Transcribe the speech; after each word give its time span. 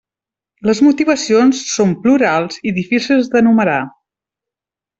Les 0.69 0.79
motivacions 0.85 1.59
són 1.73 1.93
plurals 2.07 2.59
i 2.71 2.73
difícils 2.79 3.31
d'enumerar. 3.35 3.77